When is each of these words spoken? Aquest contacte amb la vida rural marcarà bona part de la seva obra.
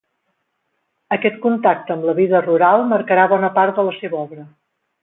Aquest 1.17 1.37
contacte 1.43 1.95
amb 1.97 2.09
la 2.11 2.17
vida 2.23 2.43
rural 2.49 2.89
marcarà 2.95 3.31
bona 3.37 3.53
part 3.61 3.81
de 3.83 3.89
la 3.91 3.97
seva 4.01 4.25
obra. 4.27 4.53